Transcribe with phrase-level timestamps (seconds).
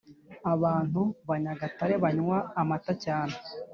[0.53, 3.35] Abantu banyagatare banywa amata cyane